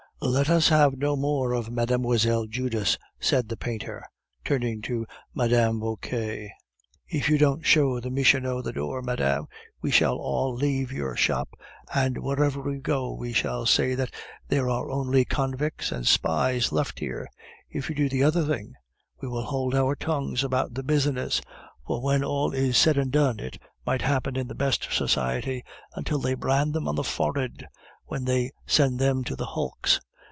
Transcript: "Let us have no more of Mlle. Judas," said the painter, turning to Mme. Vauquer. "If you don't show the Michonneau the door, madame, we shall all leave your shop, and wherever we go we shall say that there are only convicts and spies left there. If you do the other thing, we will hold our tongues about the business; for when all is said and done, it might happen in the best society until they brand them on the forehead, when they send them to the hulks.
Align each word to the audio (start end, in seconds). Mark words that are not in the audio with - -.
"Let 0.23 0.51
us 0.51 0.69
have 0.69 0.99
no 0.99 1.15
more 1.15 1.53
of 1.53 1.71
Mlle. 1.71 2.45
Judas," 2.45 2.99
said 3.19 3.49
the 3.49 3.57
painter, 3.57 4.05
turning 4.45 4.83
to 4.83 5.07
Mme. 5.33 5.79
Vauquer. 5.79 6.45
"If 7.07 7.27
you 7.27 7.39
don't 7.39 7.65
show 7.65 7.99
the 7.99 8.11
Michonneau 8.11 8.61
the 8.61 8.71
door, 8.71 9.01
madame, 9.01 9.47
we 9.81 9.89
shall 9.89 10.17
all 10.17 10.53
leave 10.53 10.91
your 10.91 11.15
shop, 11.15 11.57
and 11.91 12.19
wherever 12.19 12.61
we 12.61 12.77
go 12.77 13.11
we 13.15 13.33
shall 13.33 13.65
say 13.65 13.95
that 13.95 14.13
there 14.47 14.69
are 14.69 14.91
only 14.91 15.25
convicts 15.25 15.91
and 15.91 16.05
spies 16.05 16.71
left 16.71 16.99
there. 16.99 17.27
If 17.71 17.89
you 17.89 17.95
do 17.95 18.07
the 18.07 18.23
other 18.23 18.45
thing, 18.45 18.75
we 19.23 19.27
will 19.27 19.45
hold 19.45 19.73
our 19.73 19.95
tongues 19.95 20.43
about 20.43 20.75
the 20.75 20.83
business; 20.83 21.41
for 21.87 21.99
when 21.99 22.23
all 22.23 22.51
is 22.53 22.77
said 22.77 22.95
and 22.95 23.11
done, 23.11 23.39
it 23.39 23.57
might 23.87 24.03
happen 24.03 24.35
in 24.35 24.47
the 24.47 24.53
best 24.53 24.87
society 24.91 25.63
until 25.95 26.19
they 26.19 26.35
brand 26.35 26.75
them 26.75 26.87
on 26.87 26.93
the 26.95 27.03
forehead, 27.03 27.67
when 28.05 28.25
they 28.25 28.51
send 28.67 28.99
them 28.99 29.23
to 29.23 29.35
the 29.35 29.45
hulks. 29.47 29.99